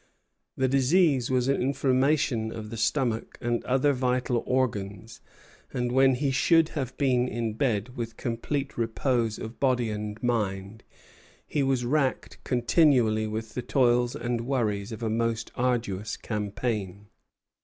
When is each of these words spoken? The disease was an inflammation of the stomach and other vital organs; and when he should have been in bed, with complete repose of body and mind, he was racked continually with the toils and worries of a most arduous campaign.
The 0.57 0.67
disease 0.67 1.29
was 1.29 1.47
an 1.47 1.61
inflammation 1.61 2.51
of 2.51 2.71
the 2.71 2.75
stomach 2.75 3.37
and 3.39 3.63
other 3.65 3.93
vital 3.93 4.41
organs; 4.47 5.21
and 5.71 5.91
when 5.91 6.15
he 6.15 6.31
should 6.31 6.69
have 6.69 6.97
been 6.97 7.27
in 7.27 7.53
bed, 7.53 7.95
with 7.95 8.17
complete 8.17 8.79
repose 8.79 9.37
of 9.37 9.59
body 9.59 9.91
and 9.91 10.17
mind, 10.23 10.83
he 11.45 11.61
was 11.61 11.85
racked 11.85 12.43
continually 12.43 13.27
with 13.27 13.53
the 13.53 13.61
toils 13.61 14.15
and 14.15 14.41
worries 14.41 14.91
of 14.91 15.03
a 15.03 15.09
most 15.11 15.51
arduous 15.53 16.17
campaign. 16.17 17.05